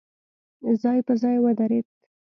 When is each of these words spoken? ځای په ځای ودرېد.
ځای 0.81 0.99
په 1.07 1.13
ځای 1.21 1.37
ودرېد. 1.41 1.87